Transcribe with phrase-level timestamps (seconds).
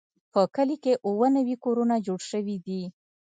[0.33, 2.81] په کلي کې اووه نوي کورونه جوړ شوي دي.